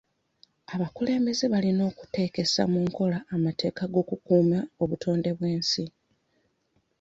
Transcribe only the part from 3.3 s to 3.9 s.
amateeka